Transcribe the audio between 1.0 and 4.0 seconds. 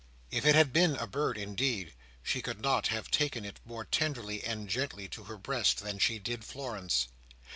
bird, indeed, she could not have taken it more